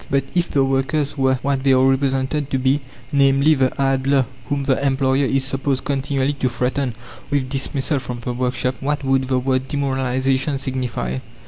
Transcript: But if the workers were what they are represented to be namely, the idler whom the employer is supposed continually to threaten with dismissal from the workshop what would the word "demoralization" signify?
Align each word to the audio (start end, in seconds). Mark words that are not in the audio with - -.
But 0.09 0.23
if 0.33 0.49
the 0.49 0.63
workers 0.65 1.15
were 1.15 1.35
what 1.43 1.61
they 1.61 1.73
are 1.73 1.83
represented 1.83 2.49
to 2.49 2.57
be 2.57 2.81
namely, 3.11 3.53
the 3.53 3.71
idler 3.79 4.25
whom 4.49 4.63
the 4.63 4.83
employer 4.83 5.25
is 5.25 5.43
supposed 5.45 5.85
continually 5.85 6.33
to 6.33 6.49
threaten 6.49 6.95
with 7.29 7.49
dismissal 7.49 7.99
from 7.99 8.19
the 8.21 8.33
workshop 8.33 8.73
what 8.79 9.03
would 9.03 9.27
the 9.27 9.37
word 9.37 9.67
"demoralization" 9.67 10.57
signify? 10.57 11.19